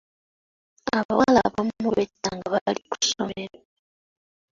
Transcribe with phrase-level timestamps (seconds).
[0.97, 3.59] Abawala abamu betta nga bali ku ssomero.